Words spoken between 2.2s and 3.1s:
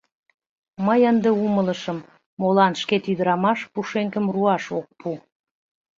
молан шкет